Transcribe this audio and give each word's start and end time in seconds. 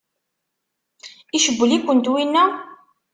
Icewwel-ikent 1.37 2.07
winna? 2.13 2.43